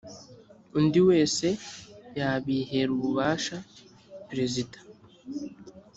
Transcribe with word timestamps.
undi 0.77 0.99
wese 1.09 1.47
yabihera 2.17 2.89
ububasha 2.95 3.57
perezida 4.27 4.77